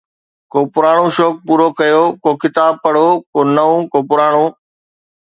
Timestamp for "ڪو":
0.51-0.59, 2.23-2.31, 3.33-3.39, 3.91-3.99